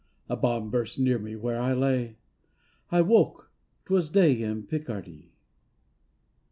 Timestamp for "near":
0.97-1.19